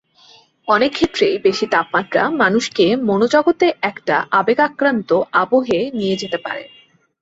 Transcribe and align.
অনেক 0.67 0.91
ক্ষেত্রেই 0.93 1.35
বেশি 1.37 1.65
তাপমাত্রা 1.67 2.23
মানুষকে 2.41 2.85
মনোজগতে 3.03 3.67
একটা 3.81 4.15
আবেগাক্রান্ত 4.31 5.09
আবহে 5.33 5.79
নিয়ে 5.93 6.15
যেতে 6.15 6.37
পারে। 6.37 6.63